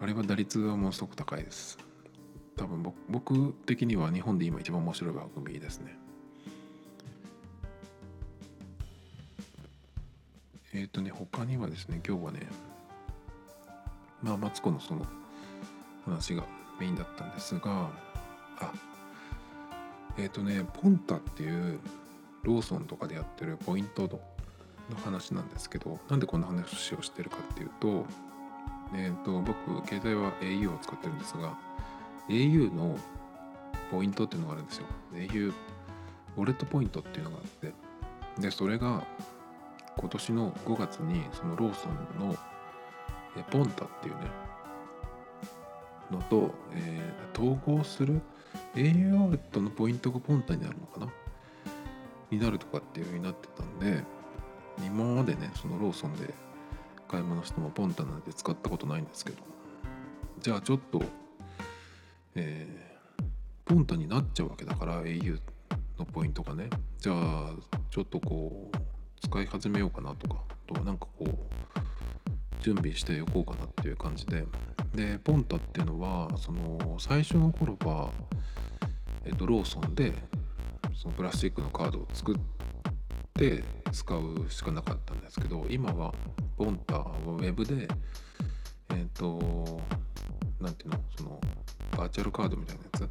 [0.00, 1.78] あれは打率はものすごく高いです。
[2.56, 5.98] 多分僕的には日本で今一番面白い番組ですね。
[10.72, 12.46] えっ、ー、とね、他にはですね、今日はね、
[14.22, 15.04] まあ、マツコのその
[16.04, 16.44] 話が
[16.78, 17.90] メインだったんですが、
[18.58, 18.72] あ、
[20.18, 21.78] えっ、ー、とね、ポンタっていう
[22.42, 24.18] ローソンとかでやってるポイントの
[25.04, 28.06] 話なんですけど、なんでこんな話をしてるかっていうと、
[28.94, 31.56] え、ー、と、僕、携帯は au を使ってるんですが、
[32.28, 32.98] au の
[33.90, 34.86] ポイントっていうのがあるんですよ。
[35.12, 35.52] au
[36.36, 37.72] ウォレットポイントっていうのがあって、
[38.40, 39.04] で、それが
[39.96, 42.36] 今年の5月にそのローソンの
[43.50, 44.49] ポンタっていうね
[46.10, 48.20] のと、えー、統合する
[48.74, 51.08] au ウォレットのポイントがポンタになるのかな？
[52.30, 54.04] になるとかっていう風になってたんで
[54.86, 56.32] 今までねそのローソンで
[57.08, 59.38] 買い物してもポンタなんて使ったことないんですけど
[60.40, 61.02] じゃあちょっと
[62.36, 63.24] えー、
[63.64, 65.40] ポンタになっちゃうわけだから au
[65.98, 66.70] のポイントがね。
[66.98, 67.50] じゃあ
[67.90, 68.76] ちょっとこう
[69.20, 71.34] 使い始めようかなとかとなんかこう
[72.62, 74.44] 準備しておこうかなっていう感じで
[74.94, 78.10] でポンタっていうのはその最初の頃は、
[79.24, 80.12] えっと、ローソンで
[80.94, 82.36] そのプラスチックのカードを作っ
[83.34, 86.12] て使うしかなかったんですけど今は
[86.56, 87.88] ポンタはウェブで
[88.90, 89.80] えっと
[90.60, 91.40] 何ていうのその
[91.96, 93.10] バーチャルカードみたいなやつ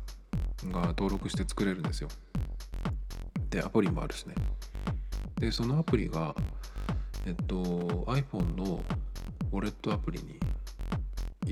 [0.71, 2.09] が登録して作れるんですよ。
[3.49, 4.35] でアプリもあるしね。
[5.39, 6.35] でそのアプリが
[7.25, 7.55] えっと
[8.07, 8.83] iPhone の
[9.51, 10.39] ウォレットアプリに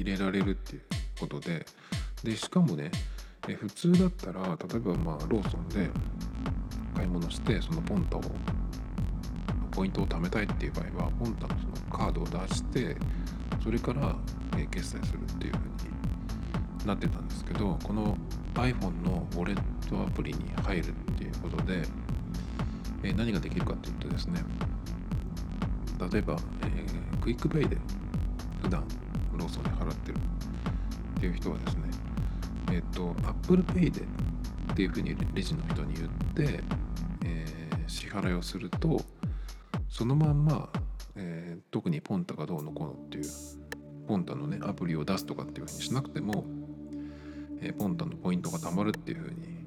[0.01, 0.81] 入れられるっていう
[1.19, 1.65] ことで
[2.23, 2.91] でしかもね
[3.47, 5.89] え普通だったら例えばまあローソンで
[6.95, 8.21] 買い物してそのポンタを
[9.71, 12.95] ポイントを貯めたいっていう場合はポンタのそのカードを出して
[13.63, 14.15] それから、
[14.57, 18.17] え、決済するっていう風になってたんですけどこの
[18.55, 21.83] iPhone のウォレットアプリに入るっていうことで、
[23.03, 24.41] え、何ができるかっていうとですね
[26.11, 27.77] 例えば、えー、クイックペイで
[28.63, 28.83] 普段
[29.37, 31.81] ローソンに払ってるっていう人はですね
[32.71, 34.01] えっ、ー、と Apple Pay で
[34.71, 36.63] っていうふうにレジの人に言って、
[37.25, 39.01] えー、支払いをすると
[39.89, 40.69] そのまんま、
[41.15, 43.23] えー、特にポンタがどうのこうのっていう
[44.07, 46.45] ポンタのねアプリを出すとかっていうふうにしなくても、
[47.61, 49.65] えー、ポンタのポイントがたまるっていうふうに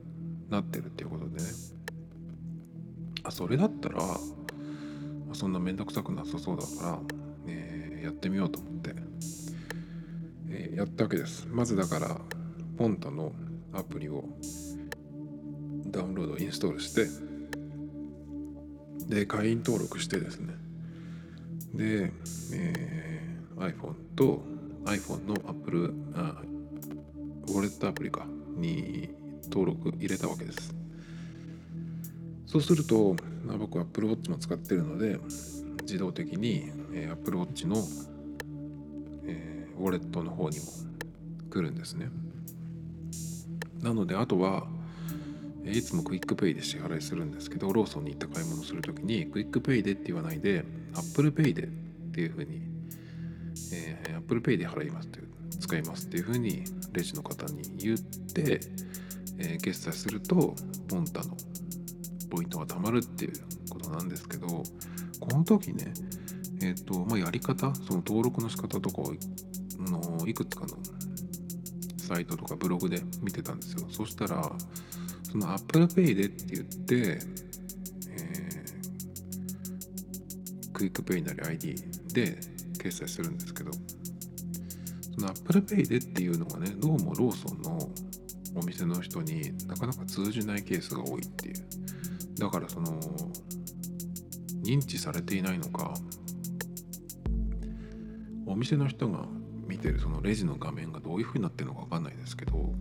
[0.49, 1.49] なってるっていうことでね。
[3.23, 4.01] あそれだったら
[5.33, 6.99] そんな面倒くさくなさそうだから、
[7.47, 8.80] えー、やってみようと思って、
[10.81, 11.47] やったわけです。
[11.47, 12.19] まずだから
[12.79, 13.33] ポンタの
[13.75, 14.25] アプリを
[15.89, 17.07] ダウンロードインストールして
[19.07, 20.55] で会員登録してですね。
[21.75, 22.11] で、
[22.55, 24.43] えー、iPhone と
[24.87, 26.41] iPhone の Apple あ
[27.49, 28.25] ウォレットアプリか
[28.57, 29.11] に
[29.51, 30.75] 登録入れたわけです。
[32.47, 33.15] そうすると、
[33.45, 35.19] まあ、僕 Apple Watch も使ってるので
[35.83, 37.77] 自動的に、えー、Apple Watch の、
[39.81, 40.65] ウォレットの方にも
[41.51, 42.09] 来るんですね。
[43.83, 44.67] なのであとは
[45.65, 50.65] いつもクイックペイで支払いするんですけどローソンに行って買い物する時にクイックペイでって言わないで
[50.95, 51.67] Apple Pay でっ
[52.13, 52.63] ていうふうに、
[53.73, 55.21] えー、Apple Pay で払いますって
[55.59, 58.61] 使いますっていうふうにレジの方に言って、
[59.39, 60.55] えー、決済すると
[60.89, 61.37] ポンタの
[62.31, 63.33] ポイントが貯まるっていう
[63.69, 64.65] ことなんですけどこ
[65.31, 65.93] の時ね
[66.63, 69.15] えっ、ー、とまあやり方その登録の仕方とかを
[69.85, 70.77] のいくつかの
[71.97, 73.87] サイトとかブログで見てたんですよ。
[73.91, 74.51] そしたら
[75.23, 77.19] その Apple Pay でって言って、
[78.09, 81.75] えー、クイックペイなり ID
[82.13, 82.39] で
[82.83, 83.71] 決済するんですけど
[85.15, 87.79] その Apple Pay でっていうのがねどうもローソンの
[88.57, 91.55] お店の人になかなか通じないケースが多いっていう。
[92.39, 92.99] だからその
[94.63, 95.95] 認知されていないのか
[98.47, 99.27] お店の人が
[99.71, 102.75] 見てるそのレジの画面がどういう風になってるのか分かんないですけど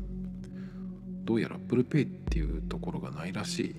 [1.23, 3.75] どうやら Apple Pay っていうところがないらしい。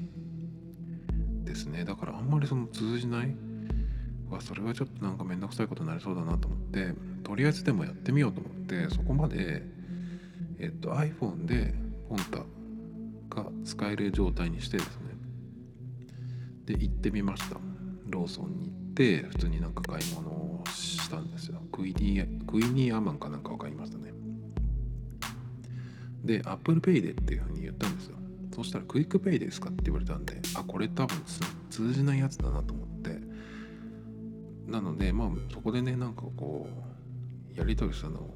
[1.44, 1.84] ですね。
[1.84, 3.34] だからあんまりその通じない。
[4.30, 6.94] わそれはちょっとなんかめんどくさいことになりそうだなと思って
[7.24, 9.64] とりあえずでもやってみようと思ってそこまで
[10.60, 11.74] えっと iPhone で
[12.08, 12.44] ポンタ
[13.34, 15.10] が使える状態にしてですね。
[16.66, 17.56] で行ってみました。
[18.06, 21.60] ローソンに行って普通になんか買い物をしたんですよ。
[21.72, 21.92] クイ
[22.50, 24.12] クイニーアマンかなんか分かりましたね。
[26.24, 28.16] で Apple Pay でっていうふうに言ったんですよ。
[28.54, 31.16] そしたらクイックペイですかって言われたんであこれ多分
[31.70, 33.20] 通じないやつだなと思って。
[34.66, 36.68] なのでまあそこでねなんかこ
[37.54, 38.28] うやり取りしたの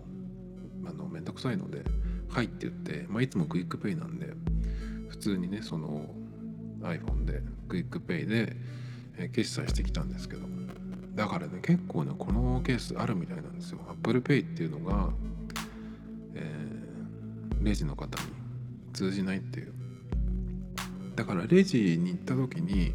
[0.86, 1.84] あのめんどくさいので
[2.28, 4.32] 「はい」って言って、まあ、いつもクイックペイなんで
[5.08, 6.12] 普通にねその
[6.82, 8.56] iPhone でクイックペイで
[9.16, 10.63] え決済してきたんですけど。
[11.14, 13.78] だからね結構ねこのケースあるみたいなんですよ。
[13.88, 15.10] Apple Pay っていうのが、
[16.34, 18.28] えー、レジの方に
[18.92, 19.72] 通じないっていう。
[21.14, 22.92] だからレジに行った時に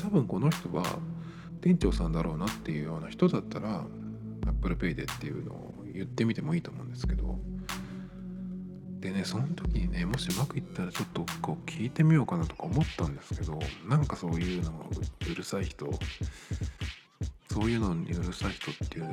[0.00, 0.84] 多分この人は
[1.60, 3.84] 店長さんだろうなっていうような人だったら
[4.48, 7.38] Apple Pay でっていうのを言ってみてもいいと思うんですけど。
[8.98, 14.88] でねその時にねもしうまくいったらちょっとこう聞いてみようかなとか思ったんですけどなんかそういうの
[15.28, 15.90] うるさい人
[17.52, 19.10] そういうのにうるさい人っていう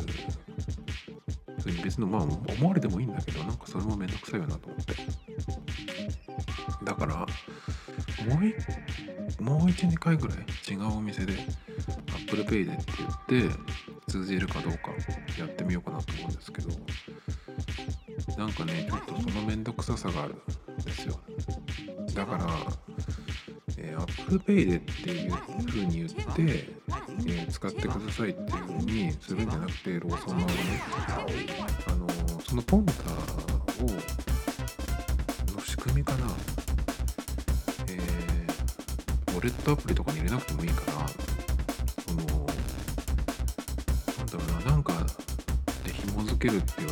[1.60, 4.93] それに別のまあ思われてもいいんだけどなんかそれもめんどくさいよなと思って。
[6.86, 7.25] だからも
[8.39, 8.56] う一
[9.43, 10.38] もう12回ぐらい
[10.69, 11.34] 違うお店で
[12.28, 12.84] Apple Pay でって
[13.30, 13.56] 言って
[14.08, 14.91] 通じるかどうか
[15.38, 16.69] やってみようかなと思うんですけど
[18.38, 21.19] なんかねちょっとそのめんどくささがあるんですよ。
[22.13, 22.47] だから、
[23.78, 25.32] えー、Apple Pay でっていう
[25.67, 26.79] 風に言って、
[27.28, 30.82] え、使ってくださいっていうふうにするんじゃなくてローソン側がね
[31.88, 32.08] あの、
[32.42, 32.94] そのポンタ
[33.84, 33.88] を
[35.56, 36.28] の仕組みかな。
[37.88, 41.08] えー、ウォレットアプリとかに入れなくてもいいかな
[42.06, 42.46] その
[44.17, 44.94] なんだろうななんか
[45.84, 46.88] で紐付けるっていう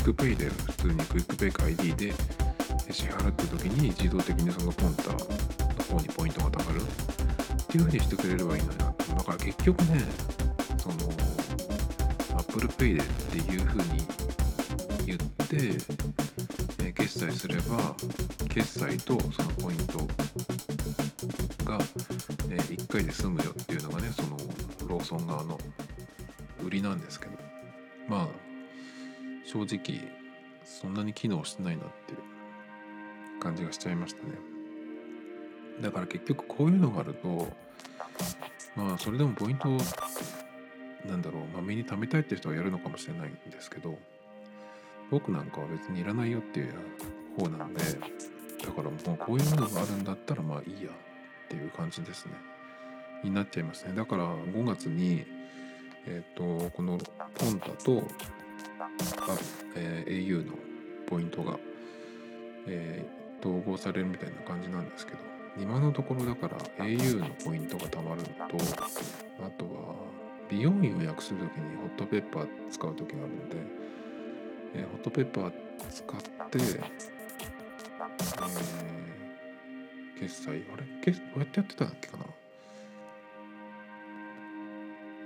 [0.00, 2.12] ックペイで普通にクイックペイか ID で
[2.90, 5.18] 支払った時に自動的にそのポンタの
[5.84, 6.80] 方にポイントがたまる。
[6.80, 8.84] っていう風にしてくれればいいのにな。
[8.86, 10.02] だから結局ね
[10.78, 10.94] その
[12.38, 14.00] Apple Pay でっていう風に
[15.50, 15.76] で、
[16.78, 17.94] えー、決済すれば
[18.48, 19.98] 決済とそのポイント
[21.64, 21.78] が、
[22.48, 24.36] えー、1回で済むよっていうのがねその
[24.88, 25.58] ローソン側の
[26.64, 27.29] 売りなんですけど。
[29.50, 30.00] 正直
[30.64, 34.34] そんなに機能してないなっていう感じがしちゃいましたね。
[35.80, 37.48] だから結局こういうのがあると
[38.76, 39.68] まあそれでもポイント
[41.08, 43.98] なんだろう、まあ、身に貯めたいって人はやるのかもしれないんですけど
[45.10, 46.74] 僕なんかは別にいらないよっていう
[47.36, 52.32] 方なんでだからもうこういうのがあるんだったらまあいいやっていう感じですね。
[53.24, 53.94] になっちゃいますね。
[53.96, 55.24] だから5月に
[56.06, 56.98] えっ、ー、とこの
[57.34, 58.04] ポンタと
[58.84, 58.90] あ、
[59.76, 60.54] えー、au の
[61.06, 61.58] ポイントが、
[62.66, 65.18] えー、統合されるみたいな感じなんですけど
[65.60, 68.32] 今のところだから au のポイントがたまるのと
[69.44, 69.94] あとは
[70.50, 73.56] 美容院を予約する時にホットペッパー使う時があるので、
[74.74, 75.52] えー、ホットペッパー
[75.90, 76.20] 使っ
[76.50, 80.50] て、えー、決済。
[80.72, 80.84] あれ？
[81.02, 82.24] 決どうやってやってたんだっけかな？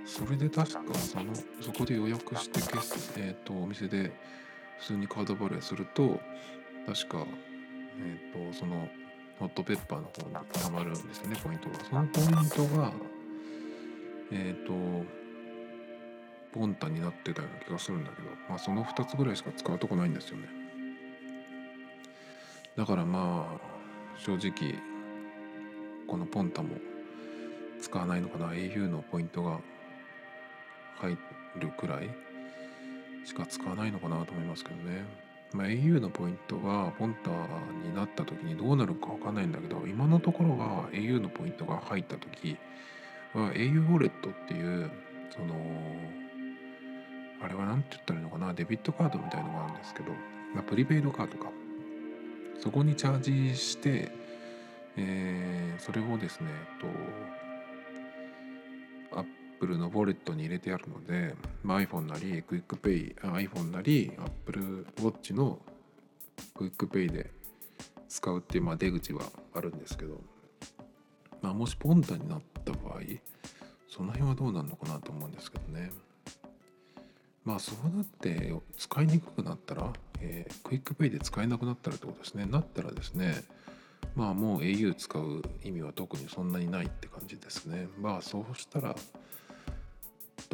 [0.05, 4.11] それで確かそのそこで予約して決、えーと、お店で
[4.79, 6.19] 普通にカード払いすると
[6.85, 7.25] 確か、
[7.99, 8.87] えーと、その
[9.39, 11.75] ホットペッパーの方にたまるんですよねポイントが。
[11.83, 12.91] そのポイントが
[14.31, 15.05] えっ、ー、と
[16.53, 20.47] ポンタになってたような気がするんだけど、まあ、その2つぐらいしか使うとこないんですよね。
[22.77, 24.75] だからまあ正直
[26.07, 26.75] このポンタも
[27.81, 29.59] 使わないのかな au のポイントが
[30.99, 31.17] 入
[31.57, 32.09] るくらい
[33.25, 35.03] しか使わないのかなと思いますけどね、
[35.53, 37.31] まあ、au のポイントはポンタ
[37.87, 42.57] になった時にどうなるか分かんないんだけど今のところは au のポイントが入った時
[43.33, 44.91] は au ウォレットっていう
[45.35, 45.55] その
[47.41, 50.11] あれは何て言ったらいいのかなデビットカードみたいのがあるんですけど、
[50.53, 51.51] まあ、プリペイドカードか。
[52.61, 54.11] そこにチャージして、
[54.97, 65.59] えー、それをですね Apple のウォレットに入れてあるので、まあ、iPhone なりクイックペイ iPhone なり Apple Watch の
[66.53, 67.31] クイックペイで
[68.07, 70.19] 使うっていう、まあ、出口はあるんですけど、
[71.41, 73.01] まあ、もしポンタになった場合
[73.89, 75.89] その辺はどうなるのかなと思うんですけどね。
[77.45, 82.45] まあそうなって使いにくくなったら、えー、クイックペイで使えなくなったらってことですね。
[82.45, 83.43] なったらですね、
[84.15, 87.87] まあもう au 使う意味は特にそんなにないって感じですね。
[88.01, 88.95] まあそうしたら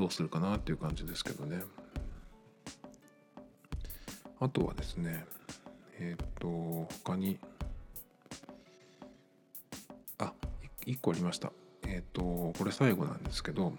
[0.01, 1.61] どうするかなっていう感じですけどね。
[4.39, 5.25] あとはですね、
[5.99, 7.39] えっ、ー、と、他に、
[10.17, 10.33] あ、
[10.85, 11.51] 1個ありました。
[11.83, 13.73] えっ、と、これ最後なんですけど、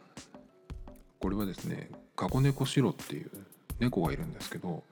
[1.18, 3.30] これはですね、カゴネコシロっていう
[3.80, 4.84] 猫がいるんですけど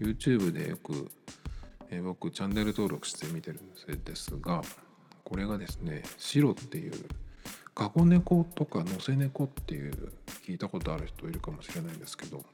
[0.00, 1.10] YouTube でよく、
[1.90, 3.70] えー、僕チャンネル登録して見てるん
[4.04, 4.62] ですが
[5.24, 6.92] これがですねシロっていう
[7.74, 10.12] カゴネコとかノセネコっていう
[10.46, 12.44] 聞いたことある人いるかもしれないんですけど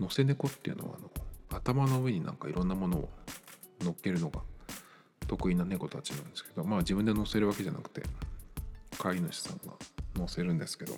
[0.00, 1.10] ノセネコっていうのはあの
[1.50, 3.08] 頭の上になんかいろんなものを
[3.80, 4.40] 乗っけるのが
[5.26, 8.02] 得意な猫たちなんですけどまあ自分で乗せるわけじゃなくて
[8.98, 9.74] 飼い主さんが
[10.16, 10.94] 乗せるんですけど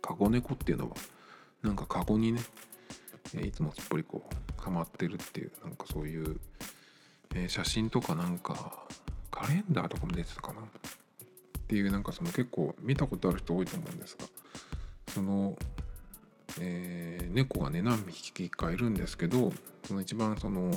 [0.00, 0.96] カゴ猫っていうのは
[1.62, 2.40] なんかカゴにね
[3.42, 6.40] いつもすっぽりこうはまってるっていうなんかそういう、
[7.34, 8.86] えー、写真とかなんか
[9.30, 10.60] カレンダーとかも出てたかな
[11.64, 14.26] っていうなんかその結構見たことある人多いと思うんですが
[15.08, 15.56] その、
[16.60, 19.52] えー、猫がね何匹かいるんですけど
[19.86, 20.70] その一番その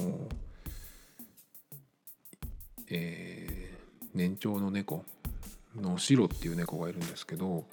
[2.90, 5.04] えー、年長の猫
[5.76, 7.66] のシロっていう猫がいるんですけど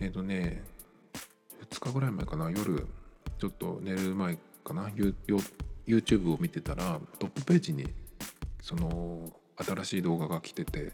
[0.00, 0.64] えっ、ー、とね
[1.70, 2.84] 2日ぐらい前かな夜
[3.38, 4.90] ちょっと寝る前かな
[5.86, 7.86] YouTube を見てたらトップページに
[8.60, 10.92] その新しい動画が来てて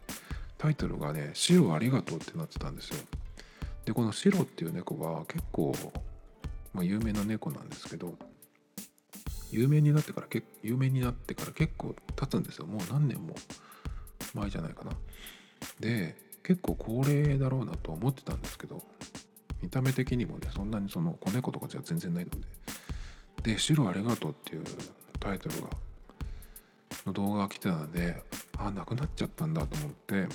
[0.65, 2.97] タイトルがね「白ありがとう」ってなってたんですよ。
[3.85, 5.75] でこの白っていう猫は結構、
[6.73, 8.17] まあ、有名な猫なんですけど
[9.51, 10.27] 有名になってから
[10.63, 12.67] 有名になってから結構経つんですよ。
[12.67, 13.35] もう何年も
[14.33, 14.93] 前じゃないかな。
[15.81, 18.83] で結構高齢だろうなと思ってたんですけど
[19.61, 23.53] 見た目的にもねそんなにその子猫とかじゃ全然ないので。
[23.53, 24.65] で「白ありがとう」っていう
[25.21, 25.69] タイトルが
[27.07, 28.23] の動画が来てたので
[28.57, 30.29] あなくなっちゃったんだと思って。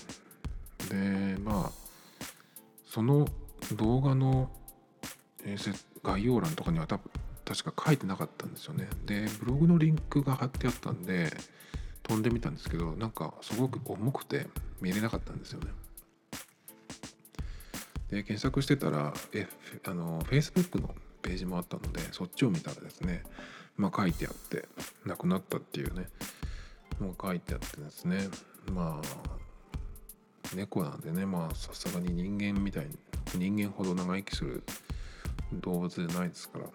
[0.89, 1.71] でまあ
[2.85, 3.27] その
[3.73, 4.49] 動画の、
[6.03, 7.11] 概要欄とかには多分
[7.45, 8.87] 確か書いてなかったんですよね。
[9.05, 11.31] でブログのリンクが貼ってあったんで
[12.03, 14.47] 飛んでみたんですけどなんかすごく重くて
[14.81, 15.67] 見れなかったんですよね。
[18.09, 19.47] で検索してたらえ
[19.85, 23.23] あの Facebook のページもあったのでそっちを見たらですね
[23.77, 24.67] まあ書いてあって
[25.05, 26.07] 亡くなったっていうね。
[27.03, 28.29] も書いてあってですね。
[28.71, 31.25] まあ猫なんでね。
[31.25, 32.97] まあさすがに人間みたいに
[33.35, 34.63] 人間ほど長生きする
[35.53, 36.65] 動物じゃないですから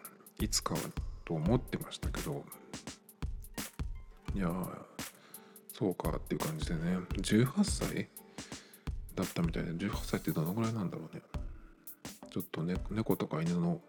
[0.41, 0.81] いつかは
[1.25, 2.45] と思ってましたけど。
[4.35, 4.51] いや
[5.73, 6.99] そうかっていう感じでね。
[7.13, 8.09] 18歳
[9.15, 11.23] だったみたいで18歳ってどのぐらいなんだろうね。
[12.31, 13.81] ちょっと、ね、猫とか犬の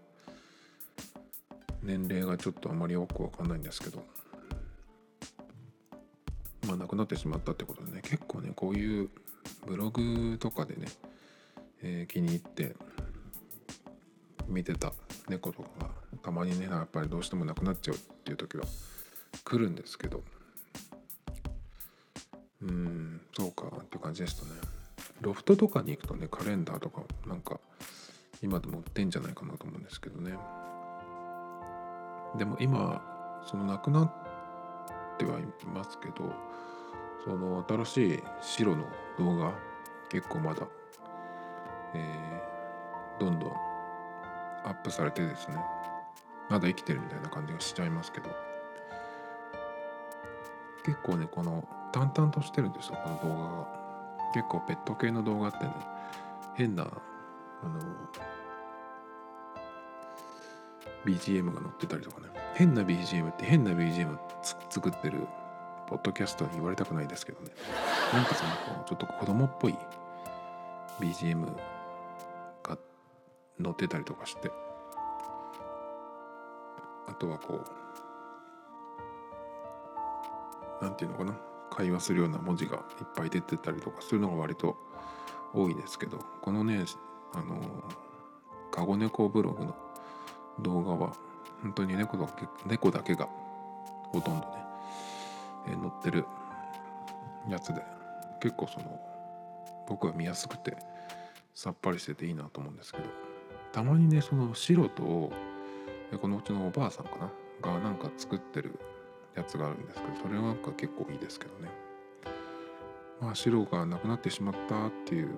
[1.82, 4.04] 年齢がちょっとあまりよくわかんないんですけど。
[6.66, 9.10] まあ亡くなってしまったってことでね結構ねこういう
[9.66, 10.88] ブログとかでね、
[11.82, 12.76] えー、気に入って
[14.48, 14.94] 見てた
[15.28, 15.90] 猫とかが
[16.24, 18.66] たまにねやっぱりどうしてもなくなっちゃうっていう時は
[19.44, 20.24] 来るんですけど。
[22.62, 24.52] うんそうかって感じでしたね。
[25.22, 27.60] ロフトとかに行くとねカレンダーとかなんか
[28.42, 30.38] 今でも売ってんじゃないかなと思うんですけどね。
[32.38, 33.02] でも今
[33.46, 34.14] そのなくなっ
[35.18, 35.44] てはい
[35.74, 36.34] ますけど
[37.24, 38.86] その新しい白の
[39.18, 39.54] 動画
[40.10, 40.68] 結構まだ、
[41.94, 43.52] えー、どんどん
[44.64, 45.58] アップされてですね
[46.50, 48.30] まだ生きてるみたいな感じがしちゃいますけど
[50.86, 53.86] 結構ねこの淡々としてるんですよこの動画が。
[54.36, 55.72] 結構ペット系の動画ってね
[56.56, 57.80] 変なあの
[61.06, 62.28] BGM が載ってたりとかね。
[62.56, 64.18] 変な BGM って変な BGM
[64.70, 65.28] 作ってる
[65.88, 67.52] ポッドキャストに言われたくないですけどね。
[68.14, 68.52] なんかその
[68.86, 69.76] ちょっと子供っぽい
[71.00, 71.46] BGM
[72.64, 72.78] が
[73.62, 74.52] 載ってたりとかして。
[77.08, 77.62] あとはこ
[80.82, 81.38] うなんていうのかな。
[81.70, 84.78] 会話するような文字がいっぱい出てたりとかそういうのが割と
[85.54, 86.20] 多いですけど。
[86.42, 86.86] このね
[87.34, 87.84] あの
[88.72, 89.76] カゴ猫ブログの
[90.60, 91.14] 動画は
[91.62, 93.28] 本当に猫だけ猫だけが
[94.12, 94.54] ほとんどね、
[95.68, 96.26] えー、載ってる
[97.50, 97.82] やつで
[98.42, 99.00] 結構その
[99.88, 100.78] 僕は見やすくて
[101.54, 103.06] さっぱりしてていいなと思うんですけど
[103.72, 105.32] たまにねその白と
[106.22, 107.32] このうちのおばあさんかな
[107.62, 108.80] がなんか作ってる
[109.36, 111.70] やつがあるんですけどそれはなんか結構いいですけどね。
[113.22, 115.38] まあ白がなくなってしまったっていう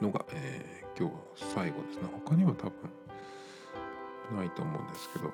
[0.00, 1.20] のが、えー、今日は
[1.54, 2.72] 最後ですね他には多分
[4.36, 5.32] ないと思うんですけど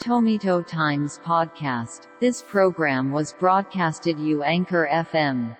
[0.00, 2.06] Tomito Times Podcast.
[2.20, 5.56] This program was broadcasted you Anchor FM.